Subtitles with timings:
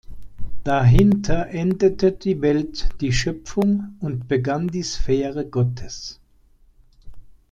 [0.63, 6.19] Dahinter endete die Welt, die Schöpfung, und begann die Sphäre Gottes.